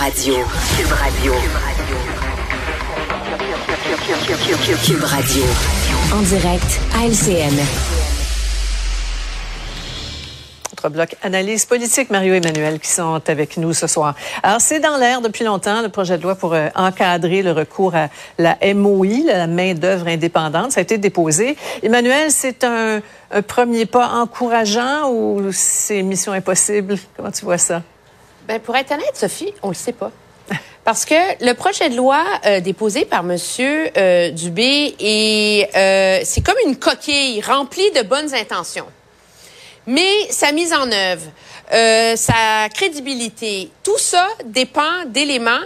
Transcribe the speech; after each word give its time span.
Radio. 0.00 0.34
Cube 0.78 0.92
Radio. 0.92 1.34
Cube 4.82 5.04
Radio. 5.04 5.44
En 6.14 6.22
direct 6.22 6.80
à 6.96 7.04
LCN. 7.06 7.54
Notre 10.70 10.88
bloc 10.88 11.16
analyse 11.22 11.66
politique, 11.66 12.08
Mario 12.08 12.32
Emmanuel, 12.32 12.80
qui 12.80 12.88
sont 12.88 13.20
avec 13.28 13.58
nous 13.58 13.74
ce 13.74 13.86
soir. 13.86 14.14
Alors, 14.42 14.62
c'est 14.62 14.80
dans 14.80 14.96
l'air 14.96 15.20
depuis 15.20 15.44
longtemps, 15.44 15.82
le 15.82 15.90
projet 15.90 16.16
de 16.16 16.22
loi 16.22 16.34
pour 16.34 16.54
euh, 16.54 16.68
encadrer 16.74 17.42
le 17.42 17.52
recours 17.52 17.94
à 17.94 18.08
la 18.38 18.56
MOI, 18.72 19.26
la 19.26 19.46
main-d'œuvre 19.46 20.08
indépendante. 20.08 20.72
Ça 20.72 20.80
a 20.80 20.82
été 20.82 20.96
déposé. 20.96 21.58
Emmanuel, 21.82 22.30
c'est 22.30 22.64
un, 22.64 23.02
un 23.30 23.42
premier 23.42 23.84
pas 23.84 24.08
encourageant 24.14 25.10
ou 25.10 25.50
c'est 25.52 26.00
mission 26.00 26.32
impossible? 26.32 26.94
Comment 27.18 27.30
tu 27.30 27.44
vois 27.44 27.58
ça? 27.58 27.82
Ben, 28.46 28.60
pour 28.60 28.76
être 28.76 28.92
honnête, 28.92 29.14
Sophie, 29.14 29.52
on 29.62 29.68
le 29.68 29.74
sait 29.74 29.92
pas. 29.92 30.10
Parce 30.84 31.04
que 31.04 31.44
le 31.44 31.52
projet 31.52 31.88
de 31.90 31.96
loi 31.96 32.24
euh, 32.46 32.60
déposé 32.60 33.04
par 33.04 33.22
Monsieur 33.22 33.90
euh, 33.96 34.30
Dubé 34.30 34.96
est 34.98 35.76
euh, 35.76 36.20
c'est 36.24 36.44
comme 36.44 36.56
une 36.66 36.76
coquille 36.76 37.40
remplie 37.42 37.90
de 37.92 38.02
bonnes 38.02 38.34
intentions. 38.34 38.86
Mais 39.86 40.10
sa 40.30 40.52
mise 40.52 40.72
en 40.72 40.90
œuvre, 40.90 41.26
euh, 41.72 42.16
sa 42.16 42.68
crédibilité, 42.74 43.70
tout 43.82 43.98
ça 43.98 44.26
dépend 44.44 45.04
d'éléments 45.06 45.60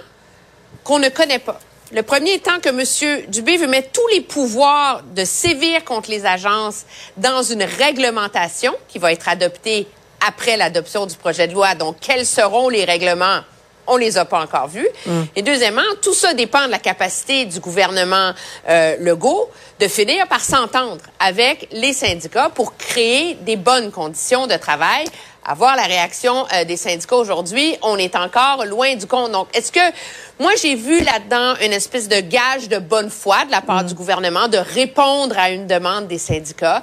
qu'on 0.83 0.99
ne 0.99 1.09
connaît 1.09 1.39
pas. 1.39 1.59
Le 1.93 2.03
premier 2.03 2.35
étant 2.35 2.59
que 2.61 2.71
M. 2.71 3.25
Dubé 3.29 3.57
veut 3.57 3.67
mettre 3.67 3.93
tous 3.93 4.07
les 4.09 4.21
pouvoirs 4.21 5.03
de 5.15 5.25
sévir 5.25 5.85
contre 5.85 6.11
les 6.11 6.27
agences 6.27 6.85
dans 7.17 7.43
une 7.43 7.63
réglementation 7.63 8.75
qui 8.89 8.99
va 8.99 9.13
être 9.13 9.29
adoptée 9.29 9.87
après 10.27 10.57
l'adoption 10.57 11.07
du 11.07 11.17
projet 11.17 11.49
de 11.49 11.55
loi. 11.55 11.75
Donc, 11.75 11.97
quels 12.01 12.27
seront 12.27 12.69
les 12.69 12.85
règlements? 12.85 13.41
On 13.87 13.99
les 13.99 14.17
a 14.17 14.25
pas 14.25 14.41
encore 14.41 14.69
vus. 14.69 14.89
Et 15.37 15.43
deuxièmement, 15.43 15.83
tout 16.01 16.15
ça 16.15 16.33
dépend 16.33 16.65
de 16.65 16.71
la 16.71 16.79
capacité 16.79 17.45
du 17.45 17.61
gouvernement 17.61 18.33
euh, 18.67 18.97
Legault 18.99 19.51
de 19.79 19.89
finir 19.89 20.27
par 20.27 20.41
s'entendre 20.41 21.03
avec 21.21 21.69
les 21.71 21.93
syndicats 21.93 22.49
pour 22.49 22.77
créer 22.79 23.35
des 23.43 23.57
bonnes 23.57 23.91
conditions 23.91 24.47
de 24.47 24.55
travail. 24.57 25.05
À 25.47 25.53
voir 25.53 25.77
la 25.77 25.83
réaction 25.83 26.47
euh, 26.55 26.65
des 26.65 26.79
syndicats 26.79 27.17
aujourd'hui, 27.17 27.77
on 27.83 27.99
est 27.99 28.17
encore 28.17 28.65
loin 28.65 28.97
du 28.97 29.07
compte. 29.07 29.33
Donc, 29.33 29.49
est-ce 29.53 29.71
que 29.71 29.95
moi 30.41 30.53
j'ai 30.61 30.75
vu 30.75 31.01
là-dedans 31.01 31.57
une 31.61 31.75
espèce 31.75 32.09
de 32.09 32.19
gage 32.21 32.71
de 32.71 32.79
bonne 32.79 33.11
foi 33.11 33.45
de 33.45 33.51
la 33.51 33.61
part 33.61 33.85
du 33.85 33.93
gouvernement 33.93 34.49
de 34.49 34.57
répondre 34.57 35.39
à 35.39 35.51
une 35.51 35.67
demande 35.67 36.09
des 36.09 36.17
syndicats, 36.17 36.83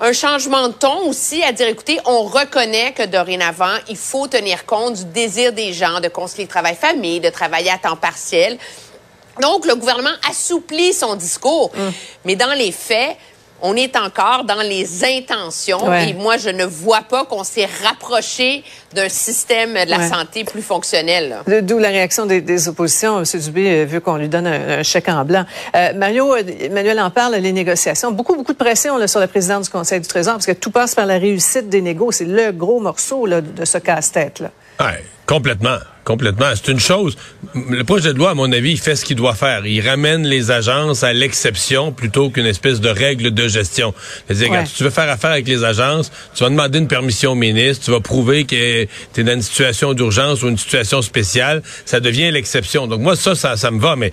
un 0.00 0.12
changement 0.12 0.66
de 0.66 0.72
ton 0.72 1.08
aussi 1.08 1.44
à 1.44 1.52
dire 1.52 1.68
écoutez, 1.68 2.00
on 2.04 2.24
reconnaît 2.24 2.92
que 2.94 3.06
dorénavant 3.06 3.76
il 3.88 3.96
faut 3.96 4.26
tenir 4.26 4.66
compte 4.66 4.94
du 4.94 5.04
désir 5.04 5.52
des 5.52 5.72
gens 5.72 6.00
de 6.00 6.08
concilier 6.08 6.48
travail-famille, 6.48 7.20
de 7.20 7.30
travailler 7.30 7.70
à 7.70 7.78
temps 7.78 7.94
partiel. 7.94 8.58
Donc, 9.40 9.64
le 9.64 9.76
gouvernement 9.76 10.10
assouplit 10.28 10.92
son 10.92 11.14
discours. 11.14 11.70
Mais 12.24 12.36
dans 12.36 12.52
les 12.52 12.72
faits, 12.72 13.16
on 13.62 13.76
est 13.76 13.96
encore 13.96 14.44
dans 14.44 14.62
les 14.62 15.04
intentions. 15.04 15.88
Ouais. 15.88 16.10
Et 16.10 16.14
moi, 16.14 16.36
je 16.36 16.48
ne 16.50 16.64
vois 16.64 17.02
pas 17.02 17.24
qu'on 17.24 17.44
s'est 17.44 17.68
rapproché 17.84 18.62
d'un 18.94 19.08
système 19.08 19.72
de 19.74 19.90
la 19.90 19.98
Ouais. 19.98 20.08
santé 20.08 20.44
plus 20.44 20.62
fonctionnel. 20.62 21.36
D'où 21.62 21.78
la 21.78 21.88
réaction 21.88 22.26
des, 22.26 22.40
des 22.40 22.68
oppositions. 22.68 23.18
M. 23.18 23.24
Dubé 23.40 23.68
euh, 23.82 23.84
veut 23.86 24.00
qu'on 24.00 24.16
lui 24.16 24.28
donne 24.28 24.46
un, 24.46 24.78
un 24.80 24.82
chèque 24.82 25.08
en 25.08 25.24
blanc. 25.24 25.44
Euh, 25.76 25.92
Mario, 25.94 26.34
euh, 26.34 26.42
Emmanuel 26.60 26.98
en 27.00 27.10
parle, 27.10 27.34
les 27.36 27.52
négociations. 27.52 28.10
Beaucoup, 28.12 28.34
beaucoup 28.34 28.52
de 28.52 28.58
pression 28.58 28.96
là, 28.96 29.06
sur 29.06 29.20
le 29.20 29.26
président 29.26 29.60
du 29.60 29.68
Conseil 29.68 30.00
du 30.00 30.08
Trésor 30.08 30.34
parce 30.34 30.46
que 30.46 30.52
tout 30.52 30.70
passe 30.70 30.94
par 30.94 31.06
la 31.06 31.18
réussite 31.18 31.68
des 31.68 31.80
négos. 31.82 32.12
C'est 32.12 32.24
le 32.24 32.50
gros 32.52 32.80
morceau 32.80 33.26
là, 33.26 33.40
de 33.40 33.64
ce 33.64 33.78
casse-tête. 33.78 34.42
Ouais, 34.80 35.04
complètement. 35.26 35.78
Complètement. 36.02 36.46
C'est 36.56 36.72
une 36.72 36.80
chose. 36.80 37.16
Le 37.54 37.84
projet 37.84 38.12
de 38.12 38.18
loi, 38.18 38.30
à 38.30 38.34
mon 38.34 38.50
avis, 38.50 38.72
il 38.72 38.80
fait 38.80 38.96
ce 38.96 39.04
qu'il 39.04 39.16
doit 39.16 39.34
faire. 39.34 39.64
Il 39.66 39.86
ramène 39.86 40.26
les 40.26 40.50
agences 40.50 41.04
à 41.04 41.12
l'exception 41.12 41.92
plutôt 41.92 42.30
qu'une 42.30 42.46
espèce 42.46 42.80
de 42.80 42.88
règle 42.88 43.32
de 43.32 43.46
gestion. 43.46 43.94
C'est-à-dire, 44.26 44.46
Ouais. 44.46 44.50
regarde, 44.56 44.66
si 44.68 44.74
tu 44.76 44.82
veux 44.82 44.90
faire 44.90 45.08
affaire 45.10 45.30
avec 45.30 45.46
les 45.46 45.62
agences, 45.62 46.10
tu 46.34 46.42
vas 46.42 46.50
demander 46.50 46.78
une 46.78 46.88
permission 46.88 47.32
au 47.32 47.34
ministre, 47.36 47.84
tu 47.84 47.90
vas 47.92 48.00
prouver 48.00 48.44
que 48.44 48.84
tu 49.12 49.20
es 49.20 49.22
dans 49.22 49.34
une 49.34 49.42
situation 49.42 49.92
d'urgence 49.92 50.42
ou 50.42 50.48
une 50.48 50.58
situation 50.58 51.00
spéciale. 51.02 51.62
Ça 51.84 52.00
devient 52.00 52.30
l'exception. 52.32 52.86
Donc 52.88 53.00
moi, 53.00 53.14
ça, 53.14 53.34
ça, 53.36 53.56
ça 53.56 53.70
me 53.70 53.78
va, 53.80 53.94
mais 53.94 54.10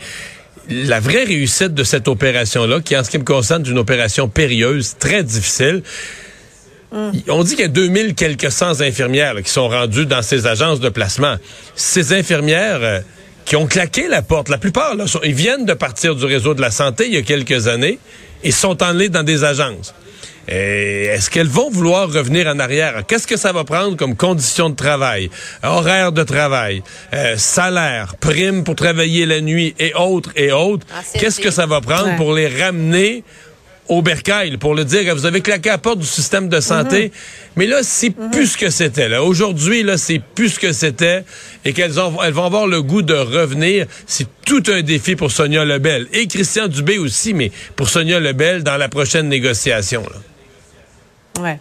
la 0.70 1.00
vraie 1.00 1.24
réussite 1.24 1.74
de 1.74 1.84
cette 1.86 2.10
opération-là, 2.10 2.82
qui 2.82 2.96
en 2.98 3.04
ce 3.04 3.10
qui 3.10 3.18
me 3.18 3.24
concerne 3.24 3.66
est 3.66 3.70
une 3.70 3.80
opération 3.80 4.28
périlleuse, 4.28 4.98
très 5.00 5.24
difficile, 5.24 5.82
on 6.92 7.44
dit 7.44 7.52
qu'il 7.56 7.62
y 7.62 7.64
a 7.64 7.68
2000 7.68 8.16
quelques 8.16 8.52
cent 8.52 8.80
infirmières 8.81 9.34
là, 9.34 9.42
qui 9.42 9.52
sont 9.52 9.68
rendues 9.68 10.06
dans 10.06 10.22
ces 10.22 10.48
agences 10.48 10.80
de 10.80 10.90
placement. 10.90 11.36
Ces 11.75 12.14
infirmières 12.14 12.80
euh, 12.81 13.00
qui 13.46 13.56
ont 13.56 13.68
claqué 13.68 14.08
la 14.08 14.22
porte, 14.22 14.50
la 14.50 14.58
plupart, 14.58 14.96
là, 14.96 15.08
sont- 15.08 15.20
ils 15.24 15.34
viennent 15.34 15.66
de 15.66 15.74
partir 15.74 16.16
du 16.16 16.25
réseau 16.25 16.53
de 16.53 16.62
la 16.62 16.72
santé 16.72 17.06
il 17.08 17.14
y 17.14 17.18
a 17.18 17.22
quelques 17.22 17.68
années 17.68 18.00
et 18.44 18.52
sont 18.52 18.81
allés 18.81 19.09
dans 19.09 19.24
des 19.24 19.44
agences. 19.44 19.94
Est-ce 20.50 21.30
qu'elles 21.30 21.48
vont 21.50 21.70
vouloir 21.70 22.09
revenir 22.09 22.48
en 22.48 22.58
arrière? 22.59 23.04
Qu'est-ce 23.06 23.28
que 23.28 23.36
ça 23.36 23.52
va 23.52 23.66
prendre 23.66 23.98
comme 23.98 24.16
conditions 24.16 24.69
de 24.69 24.75
travail, 24.78 25.30
horaire 25.62 26.14
de 26.14 26.24
travail, 26.24 26.84
euh, 27.14 27.36
salaire, 27.36 28.16
prime 28.18 28.64
pour 28.64 28.75
travailler 28.75 29.25
la 29.25 29.42
nuit 29.42 29.75
et 29.78 29.94
autres 29.94 30.31
et 30.38 30.54
autres? 30.54 30.88
Ancienneté. 30.98 31.19
Qu'est-ce 31.19 31.42
que 31.42 31.52
ça 31.52 31.66
va 31.66 31.81
prendre 31.81 32.08
Ouais. 32.12 32.16
pour 32.16 32.34
les 32.34 32.48
ramener 32.48 33.25
au 33.90 34.02
bercail 34.02 34.58
pour 34.58 34.75
le 34.75 34.86
dire 34.86 35.16
vous 35.16 35.25
avez 35.25 35.42
claqué 35.42 35.70
à 35.70 35.74
la 35.74 35.78
porte 35.78 36.00
du 36.00 36.06
système 36.06 36.50
de 36.50 36.59
santé. 36.59 37.12
Mais 37.56 37.66
là, 37.66 37.80
c'est 37.81 38.12
plus 38.12 38.48
ce 38.48 38.58
que 38.58 38.70
c'était. 38.70 39.09
Là. 39.09 39.24
Aujourd'hui, 39.24 39.84
là, 39.84 39.98
c'est 39.98 40.22
plus 40.36 40.50
ce 40.50 40.59
que 40.59 40.74
c'était 40.74 41.24
et 41.66 41.74
qu'elles 41.74 42.00
ont, 42.00 42.22
elles 42.22 42.34
vont 42.34 42.46
avoir 42.46 42.68
le 42.68 42.81
goût 42.81 43.02
de 43.02 43.14
revenir. 43.14 43.88
C'est 44.06 44.28
tout 44.46 44.64
un 44.68 44.81
défi 44.81 45.16
pour 45.16 45.31
Sonia 45.31 45.66
Lebel 45.66 46.08
et 46.14 46.28
Christian 46.28 46.68
Dubé 46.68 46.98
aussi, 46.98 47.34
mais 47.34 47.52
pour 47.75 47.90
Sonia 47.90 48.20
Lebel 48.20 48.64
dans 48.64 48.78
la 48.78 48.90
prochaine 48.90 49.28
négociation. 49.28 50.04
Là. 50.04 51.42
Ouais. 51.42 51.59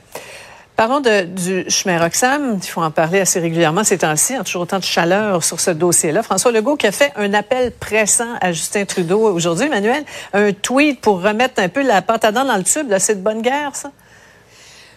Parlons 0.76 1.00
de, 1.00 1.22
du 1.22 1.64
chemin 1.70 1.98
Roxham. 1.98 2.58
Il 2.62 2.68
faut 2.68 2.82
en 2.82 2.90
parler 2.90 3.20
assez 3.20 3.40
régulièrement 3.40 3.82
ces 3.82 3.96
temps-ci. 3.96 4.34
Il 4.34 4.36
y 4.36 4.38
a 4.38 4.44
toujours 4.44 4.62
autant 4.62 4.78
de 4.78 4.84
chaleur 4.84 5.42
sur 5.42 5.58
ce 5.58 5.70
dossier-là. 5.70 6.22
François 6.22 6.52
Legault 6.52 6.76
qui 6.76 6.86
a 6.86 6.92
fait 6.92 7.12
un 7.16 7.32
appel 7.32 7.72
pressant 7.72 8.34
à 8.42 8.52
Justin 8.52 8.84
Trudeau 8.84 9.20
aujourd'hui, 9.20 9.66
Emmanuel. 9.66 10.04
Un 10.34 10.52
tweet 10.52 11.00
pour 11.00 11.22
remettre 11.22 11.62
un 11.62 11.70
peu 11.70 11.82
la 11.82 12.02
pâte 12.02 12.26
à 12.26 12.32
dents 12.32 12.44
dans 12.44 12.58
le 12.58 12.62
tube. 12.64 12.90
là. 12.90 12.98
C'est 12.98 13.14
de 13.14 13.20
bonne 13.22 13.40
guerre, 13.40 13.70
ça? 13.74 13.90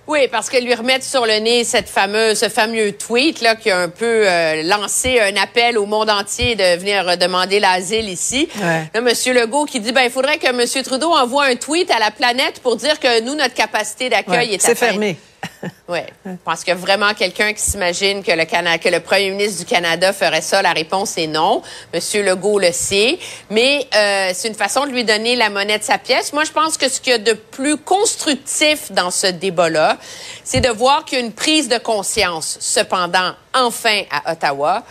Oui, 0.06 0.28
parce 0.30 0.50
que 0.50 0.58
lui 0.58 0.74
remettre 0.74 1.06
sur 1.06 1.26
le 1.28 1.38
nez 1.40 1.64
cette 1.64 1.88
fameuse, 1.88 2.40
ce 2.40 2.50
fameux 2.50 2.94
tweet 2.94 3.42
là 3.42 3.56
qui 3.56 3.70
a 3.70 3.78
un 3.78 3.90
peu 3.90 4.28
euh, 4.28 4.64
lancé 4.64 5.20
un 5.20 5.36
appel 5.40 5.78
au 5.78 5.86
monde 5.86 6.10
entier 6.10 6.56
de 6.56 6.78
venir 6.80 7.16
demander 7.16 7.60
l'asile 7.60 8.10
ici. 8.10 8.50
Ouais. 8.60 8.90
Là, 8.92 9.02
Monsieur 9.02 9.34
Legault 9.36 9.66
qui 9.66 9.80
dit 9.80 9.92
ben 9.92 10.02
il 10.02 10.10
faudrait 10.10 10.40
que 10.40 10.52
Monsieur 10.52 10.82
Trudeau 10.82 11.12
envoie 11.14 11.46
un 11.46 11.56
tweet 11.56 11.92
à 11.92 12.00
la 12.00 12.10
planète 12.10 12.60
pour 12.64 12.76
dire 12.76 13.00
que 13.00 13.22
nous 13.22 13.36
notre 13.36 13.54
capacité 13.54 14.10
d'accueil 14.10 14.50
Ouais, 14.50 14.56
est 14.56 14.62
C'est 14.62 14.72
atteinte. 14.84 15.16
Oui. 15.88 16.00
Pense 16.46 16.64
que 16.64 16.72
vraiment 16.72 17.14
quelqu'un 17.14 17.54
qui 17.54 17.62
s'imagine 17.62 18.24
que 18.24 18.32
le 18.32 18.46
que 18.78 18.90
le 18.90 19.00
premier 19.00 19.32
ministre 19.32 19.60
du 19.60 19.66
Canada 19.66 20.14
ferait 20.14 20.42
ça, 20.42 20.62
la 20.62 20.72
réponse 20.72 21.18
est 21.18 21.28
non. 21.28 21.62
Monsieur 21.94 22.24
Legault 22.24 22.60
le 22.60 22.72
sait. 22.72 23.20
Mais 23.50 23.88
euh, 23.94 24.32
c'est 24.34 24.48
une 24.48 24.56
façon 24.56 24.86
de 24.86 24.92
lui 24.92 25.04
donner 25.04 25.36
la 25.36 25.50
monnaie 25.50 25.80
de 25.80 25.84
sa 25.84 25.98
pièce. 25.98 26.34
Moi, 26.34 26.44
je 26.44 26.52
pense 26.52 26.78
que 26.78 26.90
ce 26.90 27.02
qu'il 27.02 27.12
y 27.12 27.16
a 27.16 27.20
de 27.20 27.34
plus 27.34 27.78
constructif 27.78 28.92
dans 28.92 29.12
ce 29.12 29.28
débat-là, 29.28 29.98
c'est 30.44 30.62
de 30.62 30.70
voir 30.70 31.06
qu'il 31.06 31.20
y 31.20 31.22
a 31.22 31.26
une 31.26 31.34
prise 31.34 31.68
de 31.68 31.78
conscience, 31.78 32.58
cependant, 32.60 33.34
enfin 33.54 34.04
à 34.12 34.32
Ottawa, 34.32 34.84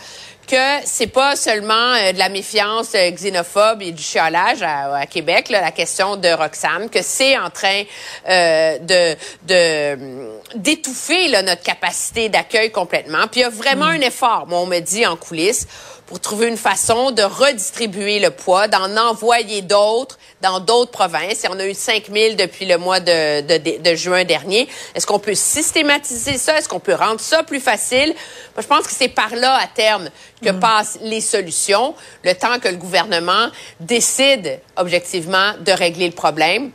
que 0.49 0.85
c'est 0.85 1.07
pas 1.07 1.35
seulement 1.35 1.73
euh, 1.93 2.11
de 2.11 2.17
la 2.17 2.29
méfiance 2.29 2.89
euh, 2.95 3.11
xénophobe 3.11 3.81
et 3.81 3.91
du 3.91 4.01
chiolage 4.01 4.61
à, 4.63 4.95
à 4.95 5.05
Québec, 5.05 5.49
là, 5.49 5.61
la 5.61 5.71
question 5.71 6.15
de 6.17 6.27
Roxham, 6.29 6.89
que 6.89 7.01
c'est 7.03 7.37
en 7.37 7.49
train 7.49 7.83
euh, 8.27 8.77
de 8.79 9.15
de, 9.47 9.93
hum, 9.93 10.29
d'étouffer 10.55 11.29
notre 11.43 11.61
capacité 11.61 12.29
d'accueil 12.29 12.71
complètement. 12.71 13.27
Puis 13.31 13.41
il 13.41 13.43
y 13.43 13.45
a 13.45 13.49
vraiment 13.49 13.85
un 13.85 14.01
effort, 14.01 14.45
moi, 14.47 14.59
on 14.59 14.65
me 14.65 14.79
dit 14.79 15.05
en 15.05 15.15
coulisses, 15.15 15.67
pour 16.07 16.19
trouver 16.19 16.47
une 16.47 16.57
façon 16.57 17.11
de 17.11 17.21
redistribuer 17.21 18.17
le 18.19 18.31
poids, 18.31 18.67
d'en 18.67 18.97
envoyer 18.97 19.61
d'autres 19.61 20.17
dans 20.41 20.59
d'autres 20.59 20.89
provinces. 20.89 21.43
Et 21.43 21.47
on 21.51 21.59
a 21.59 21.65
eu 21.67 21.75
5 21.75 22.05
000 22.11 22.33
depuis 22.35 22.65
le 22.65 22.77
mois 22.79 22.99
de, 22.99 23.41
de, 23.41 23.57
de- 23.57 23.77
de 23.77 23.95
juin 23.95 24.23
dernier. 24.23 24.67
Est-ce 24.95 25.05
qu'on 25.05 25.19
peut 25.19 25.35
systématiser 25.35 26.37
ça? 26.39 26.57
Est-ce 26.57 26.67
qu'on 26.67 26.79
peut 26.79 26.95
rendre 26.95 27.19
ça 27.19 27.43
plus 27.43 27.59
facile? 27.59 28.07
Moi, 28.55 28.63
je 28.63 28.67
pense 28.67 28.87
que 28.87 28.93
c'est 28.93 29.09
par 29.09 29.35
là, 29.35 29.55
à 29.61 29.67
terme, 29.67 30.09
que 30.43 30.51
passent 30.51 30.97
les 31.03 31.21
solutions, 31.21 31.95
le 32.23 32.33
temps 32.33 32.59
que 32.59 32.67
le 32.69 32.77
gouvernement 32.77 33.47
décide 33.79 34.59
objectivement 34.77 35.53
de 35.65 35.71
régler 35.71 36.07
le 36.07 36.13
problème. 36.13 36.71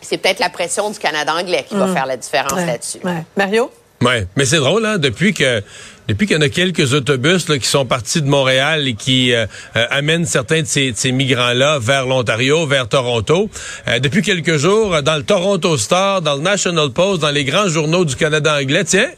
C'est 0.00 0.18
peut-être 0.18 0.40
la 0.40 0.50
pression 0.50 0.90
du 0.90 0.98
Canada 0.98 1.34
anglais 1.34 1.64
qui 1.68 1.74
va 1.76 1.88
faire 1.88 2.06
la 2.06 2.16
différence 2.16 2.52
Ouais. 2.52 2.66
là-dessus. 2.66 2.98
Ouais. 3.04 3.24
Mario? 3.36 3.70
Ouais, 4.02 4.26
mais 4.36 4.44
c'est 4.44 4.58
drôle, 4.58 4.84
hein, 4.84 4.98
depuis 4.98 5.32
que 5.32 5.62
depuis 6.08 6.26
qu'il 6.26 6.36
y 6.36 6.38
en 6.38 6.42
a 6.42 6.50
quelques 6.50 6.92
autobus 6.92 7.48
là, 7.48 7.58
qui 7.58 7.66
sont 7.66 7.86
partis 7.86 8.20
de 8.20 8.26
Montréal 8.26 8.86
et 8.86 8.92
qui 8.94 9.32
euh, 9.32 9.46
euh, 9.76 9.86
amènent 9.88 10.26
certains 10.26 10.60
de 10.60 10.66
ces, 10.66 10.92
de 10.92 10.96
ces 10.98 11.12
migrants-là 11.12 11.78
vers 11.78 12.04
l'Ontario, 12.04 12.66
vers 12.66 12.86
Toronto. 12.86 13.48
euh, 13.88 13.98
depuis 14.00 14.20
quelques 14.20 14.58
jours, 14.58 15.02
dans 15.02 15.16
le 15.16 15.22
Toronto 15.22 15.78
Star, 15.78 16.20
dans 16.20 16.34
le 16.34 16.42
National 16.42 16.90
Post, 16.90 17.22
dans 17.22 17.30
les 17.30 17.44
grands 17.44 17.68
journaux 17.68 18.04
du 18.04 18.16
Canada 18.16 18.58
anglais, 18.60 18.84
tiens, 18.84 19.08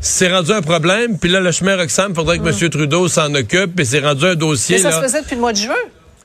c'est 0.00 0.32
rendu 0.32 0.52
un 0.52 0.62
problème. 0.62 1.18
Puis 1.18 1.30
là, 1.30 1.40
le 1.40 1.50
chemin 1.52 1.76
Roxham, 1.76 2.14
faudrait 2.14 2.38
que 2.38 2.48
M. 2.48 2.70
Trudeau 2.70 3.08
s'en 3.08 3.34
occupe. 3.34 3.78
Et 3.80 3.84
c'est 3.84 4.00
rendu 4.00 4.24
un 4.24 4.34
dossier. 4.34 4.76
Mais 4.76 4.82
ça 4.82 4.90
là. 4.90 4.96
se 4.96 5.02
faisait 5.02 5.22
depuis 5.22 5.34
le 5.34 5.40
mois 5.40 5.52
de 5.52 5.58
juin. 5.58 5.74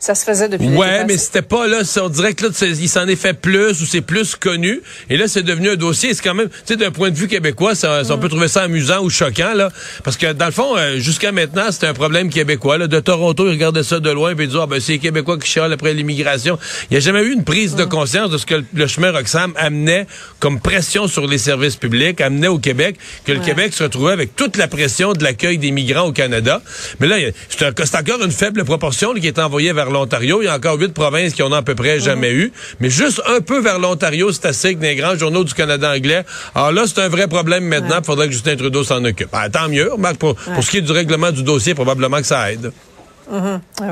Ça 0.02 0.16
se 0.16 0.26
faisait 0.26 0.50
depuis 0.50 0.68
Ouais, 0.68 1.06
mais 1.06 1.16
c'était 1.16 1.44
pas 1.44 1.68
là. 1.68 1.84
On 2.02 2.10
dirait 2.10 2.34
que 2.34 2.48
là, 2.48 2.50
il 2.60 2.90
s'en 2.90 3.08
est 3.08 3.16
fait 3.16 3.36
plus 3.36 3.84
ou 3.84 3.86
c'est 3.86 4.02
plus 4.02 4.34
connu. 4.34 4.82
Et 5.12 5.16
là, 5.16 5.28
c'est 5.28 5.44
devenu 5.44 5.70
un 5.70 5.76
dossier. 5.76 6.16
C'est 6.16 6.24
quand 6.24 6.34
même, 6.34 6.50
tu 6.50 6.56
sais, 6.66 6.76
d'un 6.76 6.90
point 6.90 7.12
de 7.12 7.16
vue 7.16 7.28
québécois, 7.28 7.76
ça, 7.76 8.02
on 8.10 8.18
peut 8.18 8.28
trouver 8.28 8.48
ça 8.48 8.64
amusant 8.64 9.04
ou 9.04 9.12
choquant 9.12 9.54
là, 9.54 9.70
parce 10.04 10.18
que 10.18 10.34
dans 10.34 10.48
le 10.48 10.52
fond, 10.52 10.76
euh, 10.76 10.98
jusqu'à 10.98 11.32
maintenant, 11.32 11.72
c'était 11.72 11.86
un 11.86 11.94
problème 11.94 12.32
québécois. 12.32 12.80
Là. 12.80 12.88
De 12.88 13.00
Toronto, 13.00 13.46
ils 13.46 13.52
regardaient 13.52 13.84
ça 13.84 14.00
de 14.00 14.10
loin 14.10 14.34
puis 14.34 14.46
ils 14.46 14.48
disaient, 14.48 14.62
ah, 14.64 14.66
ben 14.66 14.80
c'est 14.80 14.94
les 14.94 15.00
Québécois 15.00 15.38
qui 15.38 15.48
chialent 15.48 15.72
après 15.72 15.94
l'immigration. 15.94 16.58
Il 16.90 16.94
n'y 16.94 16.98
a 16.98 17.00
jamais 17.00 17.22
eu 17.22 17.34
une 17.34 17.44
prise 17.44 17.76
de 17.76 17.84
conscience 17.84 18.32
de 18.32 18.40
ce 18.40 18.48
que 18.48 18.64
le, 18.74 18.88
chemin 18.88 19.12
Roxham 19.12 19.54
amenait 19.56 20.08
comme 20.40 20.60
pression 20.60 21.08
sur 21.08 21.28
les 21.28 21.38
services 21.38 21.76
publics, 21.76 22.20
amenait 22.22 22.48
au 22.48 22.58
Québec, 22.58 22.96
que 23.24 23.34
le 23.34 23.40
Québec 23.40 23.72
se 23.76 23.84
retrouvait 23.84 24.14
avec 24.14 24.36
toute 24.36 24.58
la 24.58 24.68
pression 24.68 25.14
de 25.14 25.24
l'accueil 25.24 25.60
des 25.60 25.70
migrants 25.70 26.08
au 26.08 26.12
Canada. 26.12 26.64
Mais 27.00 27.06
là, 27.06 27.18
c'est 27.50 27.96
encore 27.96 28.24
une 28.24 28.32
faible 28.32 28.66
proportion 28.66 29.14
là, 29.14 29.20
qui 29.20 29.28
est 29.28 29.38
envoyée 29.38 29.74
vers 29.74 29.91
l'Ontario. 29.92 30.42
Il 30.42 30.46
y 30.46 30.48
a 30.48 30.56
encore 30.56 30.80
huit 30.80 30.94
provinces 30.94 31.34
qui 31.34 31.44
en 31.44 31.52
ont 31.52 31.56
à 31.56 31.62
peu 31.62 31.76
près 31.76 32.00
jamais 32.00 32.32
eu. 32.32 32.52
Mais 32.80 32.90
juste 32.90 33.22
un 33.28 33.42
peu 33.42 33.60
vers 33.62 33.80
l'Ontario, 33.80 34.32
c'est 34.32 34.46
assez 34.46 34.76
que 34.76 34.80
dans 34.80 34.88
les 34.88 34.96
grands 34.96 35.16
journaux 35.16 35.44
du 35.44 35.54
Canada 35.54 35.92
anglais. 35.92 36.24
Alors 36.56 36.72
là, 36.72 36.84
c'est 36.88 37.00
un 37.00 37.10
vrai 37.10 37.28
problème 37.28 37.66
maintenant. 37.66 38.00
Il 38.00 38.06
faudrait 38.06 38.28
que 38.28 38.34
Justin 38.34 38.56
Trudeau 38.56 38.84
s'en 38.84 39.04
occupe. 39.04 39.30
Ah, 39.34 39.50
tant 39.50 39.70
mieux. 39.70 39.92
Remarque, 39.92 40.18
pour, 40.18 40.36
pour 40.36 40.64
ce 40.64 40.70
qui 40.72 40.78
est 40.78 40.82
du 40.82 40.92
règlement 40.92 41.32
du 41.32 41.44
dossier, 41.44 41.74
probablement 41.74 42.18
que 42.18 42.28
ça 42.28 42.52
aide. 42.52 42.72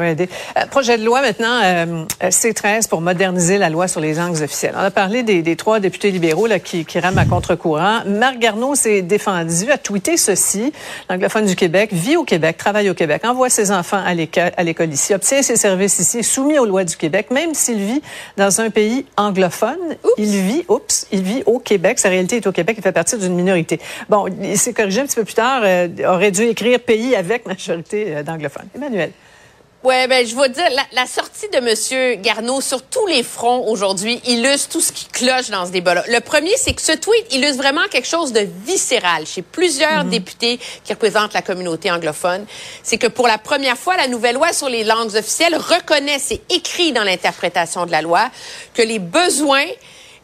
Aider. 0.02 0.30
Euh, 0.58 0.66
projet 0.68 0.98
de 0.98 1.04
loi 1.04 1.22
maintenant, 1.22 1.62
euh, 1.64 2.06
euh, 2.24 2.30
C13 2.30 2.88
pour 2.88 3.02
moderniser 3.02 3.58
la 3.58 3.70
loi 3.70 3.88
sur 3.88 4.00
les 4.00 4.14
langues 4.14 4.42
officielles. 4.42 4.74
On 4.76 4.84
a 4.84 4.92
parlé 4.92 5.24
des, 5.24 5.42
des 5.42 5.56
trois 5.56 5.80
députés 5.80 6.12
libéraux 6.12 6.48
là, 6.48 6.60
qui, 6.60 6.86
qui 6.86 7.00
rament 7.00 7.18
à 7.18 7.26
contre-courant. 7.26 8.00
Marc 8.06 8.40
Garneau 8.40 8.76
s'est 8.76 9.02
défendu, 9.02 9.72
a 9.72 9.78
tweeté 9.78 10.18
ceci. 10.18 10.74
L'anglophone 11.10 11.46
du 11.46 11.56
Québec 11.56 11.90
vit 11.94 12.18
au 12.18 12.24
Québec, 12.24 12.58
travaille 12.58 12.90
au 12.90 12.94
Québec, 12.94 13.24
envoie 13.26 13.50
ses 13.50 13.72
enfants 13.72 14.02
à 14.06 14.14
l'école, 14.14 14.90
ici, 14.92 15.14
obtient 15.14 15.42
ses 15.42 15.56
services 15.56 16.00
ici, 16.00 16.24
soumis 16.24 16.60
aux 16.60 16.66
lois 16.66 16.84
du 16.84 16.96
Québec, 16.96 17.31
même 17.31 17.54
s'il 17.54 17.80
vit 17.80 18.02
dans 18.38 18.62
un 18.62 18.70
pays 18.70 19.06
anglophone. 19.18 19.78
Il 20.18 20.30
vit, 20.30 20.66
oups, 20.68 21.08
il 21.12 21.22
vit 21.22 21.44
au 21.46 21.60
Québec. 21.60 22.00
Sa 22.00 22.10
réalité 22.10 22.38
est 22.38 22.48
au 22.48 22.52
Québec. 22.52 22.76
Il 22.78 22.84
fait 22.84 22.92
partie 22.92 23.18
d'une 23.18 23.36
minorité. 23.36 23.80
Bon, 24.10 24.26
il 24.42 24.58
s'est 24.58 24.74
corrigé 24.74 25.02
un 25.02 25.06
petit 25.06 25.16
peu 25.16 25.24
plus 25.24 25.34
tard. 25.34 25.62
euh, 25.64 25.88
aurait 26.08 26.31
dû 26.31 26.44
écrire 26.44 26.80
pays 26.80 27.16
avec 27.16 27.46
majorité 27.46 28.24
d'anglophones. 28.24 28.68
Emmanuel. 28.76 29.12
Ouais, 29.81 30.08
ben 30.08 30.28
je 30.28 30.36
vais 30.36 30.50
dire 30.50 30.70
la, 30.72 30.84
la 30.92 31.08
sortie 31.08 31.48
de 31.54 31.62
Monsieur 31.62 32.16
Garneau 32.16 32.60
sur 32.60 32.81
tous 32.81 33.08
les 33.08 33.24
fronts 33.24 33.66
aujourd'hui 33.70 34.20
illustre 34.26 34.68
tout 34.68 34.81
ce 34.81 34.92
qui 34.92 35.06
cloche 35.06 35.50
dans 35.52 35.66
ce 35.66 35.72
débat-là. 35.72 36.04
Le 36.10 36.20
premier, 36.20 36.52
c'est 36.58 36.74
que 36.74 36.81
ce 36.81 36.92
tweet 36.92 37.34
illustre 37.34 37.60
vraiment 37.60 37.88
quelque 37.90 38.06
chose 38.06 38.34
de 38.34 38.46
viscéral 38.66 39.26
chez 39.26 39.42
plusieurs 39.42 40.04
députés 40.04 40.60
qui 40.84 40.92
représentent 40.92 41.34
la 41.34 41.42
communauté 41.42 41.90
anglophone. 41.92 42.46
C'est 42.84 42.98
que 42.98 43.08
pour 43.08 43.26
la 43.26 43.38
première 43.38 43.78
fois, 43.78 43.96
la 43.96 44.10
nouvelle 44.10 44.36
loi 44.36 44.52
sur 44.52 44.68
les 44.68 44.84
langues 44.84 45.16
officielles 45.16 45.56
reconnaît, 45.56 46.20
c'est 46.20 46.42
écrit 46.54 46.92
dans 46.92 47.06
l'interprétation 47.06 47.86
de 47.86 47.92
la 47.92 48.02
loi, 48.02 48.30
que 48.74 48.81
les 48.81 49.00
besoins 49.00 49.66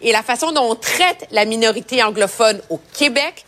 et 0.02 0.12
la 0.12 0.22
façon 0.22 0.52
dont 0.52 0.70
on 0.70 0.76
traite 0.76 1.28
la 1.32 1.46
minorité 1.46 2.04
anglophone 2.04 2.60
au 2.70 2.82
Québec 2.94 3.45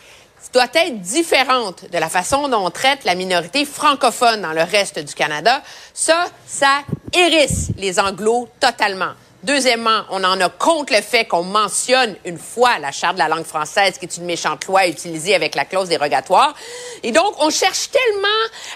doit 0.53 0.67
être 0.73 0.99
différente 1.01 1.85
de 1.91 1.97
la 1.97 2.09
façon 2.09 2.47
dont 2.47 2.65
on 2.65 2.69
traite 2.71 3.03
la 3.03 3.15
minorité 3.15 3.65
francophone 3.65 4.41
dans 4.41 4.53
le 4.53 4.63
reste 4.63 4.99
du 4.99 5.13
Canada. 5.13 5.61
Ça, 5.93 6.25
ça 6.45 6.81
hérisse 7.13 7.69
les 7.77 7.99
Anglos 7.99 8.49
totalement. 8.59 9.13
Deuxièmement, 9.47 10.01
on 10.09 10.25
en 10.25 10.41
a 10.41 10.49
contre 10.49 10.93
le 10.93 11.01
fait 11.01 11.23
qu'on 11.23 11.43
mentionne 11.43 12.17
une 12.25 12.37
fois 12.37 12.79
la 12.79 12.91
Charte 12.91 13.13
de 13.13 13.19
la 13.19 13.29
langue 13.29 13.45
française, 13.45 13.97
qui 13.97 14.03
est 14.03 14.17
une 14.17 14.25
méchante 14.25 14.65
loi 14.65 14.87
utilisée 14.87 15.35
avec 15.35 15.55
la 15.55 15.63
clause 15.63 15.87
dérogatoire. 15.87 16.53
Et 17.01 17.13
donc, 17.13 17.33
on 17.39 17.49
cherche 17.49 17.89
tellement 17.89 18.27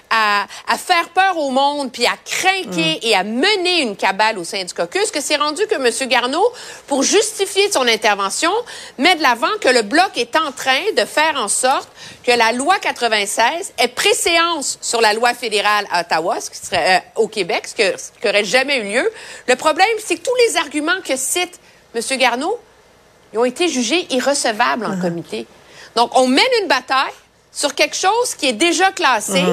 à, 0.09 0.45
à 0.69 0.77
faire 0.77 1.09
peur 1.09 1.37
au 1.37 1.49
monde, 1.49 1.91
puis 1.91 2.05
à 2.05 2.15
craquer 2.23 3.05
et 3.05 3.13
à 3.13 3.25
mener 3.25 3.81
une 3.81 3.97
cabale 3.97 4.37
au 4.37 4.45
sein 4.45 4.63
du 4.63 4.73
caucus, 4.73 5.11
que 5.11 5.19
c'est 5.19 5.35
rendu 5.35 5.61
que 5.67 5.75
M. 5.75 6.07
Garneau, 6.07 6.53
pour 6.87 7.03
justifier 7.03 7.69
son 7.69 7.85
intervention, 7.85 8.53
met 8.97 9.17
de 9.17 9.23
l'avant 9.23 9.51
que 9.59 9.67
le 9.67 9.81
Bloc 9.81 10.11
est 10.15 10.37
en 10.37 10.53
train 10.53 10.79
de 10.95 11.03
faire 11.03 11.35
en 11.35 11.49
sorte 11.49 11.89
que 12.23 12.31
la 12.31 12.53
loi 12.53 12.77
96 12.79 13.73
ait 13.77 13.87
préséance 13.89 14.77
sur 14.79 15.01
la 15.01 15.13
loi 15.13 15.33
fédérale 15.33 15.85
à 15.91 16.01
Ottawa, 16.01 16.39
ce 16.39 16.49
qui 16.49 16.57
serait 16.65 16.97
euh, 16.97 17.21
au 17.21 17.27
Québec, 17.27 17.67
ce, 17.67 17.75
que, 17.75 17.99
ce 17.99 18.11
qui 18.21 18.29
aurait 18.29 18.45
jamais 18.45 18.77
eu 18.77 18.93
lieu. 18.93 19.11
Le 19.47 19.55
problème, 19.57 19.87
c'est 19.99 20.15
que 20.15 20.23
tous 20.23 20.35
les 20.47 20.60
arguments 20.61 21.01
que 21.03 21.15
cite 21.15 21.59
M. 21.95 22.01
Garneau, 22.17 22.59
ils 23.33 23.39
ont 23.39 23.45
été 23.45 23.67
jugés 23.67 24.07
irrecevables 24.13 24.85
en 24.85 24.99
comité. 24.99 25.45
Donc, 25.95 26.11
on 26.17 26.27
mène 26.27 26.43
une 26.61 26.67
bataille 26.67 27.13
sur 27.51 27.75
quelque 27.75 27.95
chose 27.95 28.35
qui 28.37 28.47
est 28.47 28.53
déjà 28.53 28.91
classé. 28.91 29.43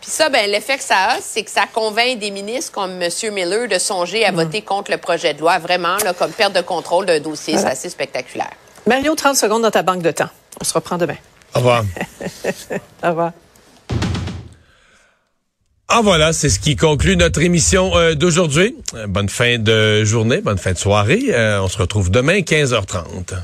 Puis 0.00 0.10
ça, 0.10 0.28
ben, 0.30 0.50
l'effet 0.50 0.78
que 0.78 0.84
ça 0.84 1.10
a, 1.10 1.20
c'est 1.20 1.42
que 1.42 1.50
ça 1.50 1.64
convainc 1.72 2.18
des 2.18 2.30
ministres 2.30 2.72
comme 2.72 3.02
M. 3.02 3.10
Miller 3.32 3.68
de 3.68 3.78
songer 3.78 4.24
à 4.24 4.32
voter 4.32 4.62
contre 4.62 4.90
le 4.90 4.96
projet 4.96 5.34
de 5.34 5.40
loi, 5.40 5.58
vraiment, 5.58 5.96
là, 5.98 6.14
comme 6.14 6.32
perte 6.32 6.54
de 6.54 6.62
contrôle 6.62 7.06
d'un 7.06 7.20
dossier. 7.20 7.58
C'est 7.58 7.66
assez 7.66 7.90
spectaculaire. 7.90 8.52
Mario, 8.86 9.14
30 9.14 9.36
secondes 9.36 9.62
dans 9.62 9.70
ta 9.70 9.82
banque 9.82 10.02
de 10.02 10.10
temps. 10.10 10.30
On 10.60 10.64
se 10.64 10.72
reprend 10.72 10.96
demain. 10.96 11.16
Au 11.54 11.58
revoir. 11.58 11.84
Au 13.04 13.08
revoir. 13.08 13.32
Ah 15.92 16.02
voilà, 16.04 16.32
c'est 16.32 16.50
ce 16.50 16.60
qui 16.60 16.76
conclut 16.76 17.16
notre 17.16 17.42
émission 17.42 17.96
euh, 17.96 18.14
d'aujourd'hui. 18.14 18.76
Euh, 18.94 19.08
bonne 19.08 19.28
fin 19.28 19.58
de 19.58 20.04
journée, 20.04 20.40
bonne 20.40 20.56
fin 20.56 20.70
de 20.70 20.78
soirée. 20.78 21.30
Euh, 21.30 21.60
on 21.60 21.66
se 21.66 21.78
retrouve 21.78 22.12
demain 22.12 22.38
15h30. 22.38 23.34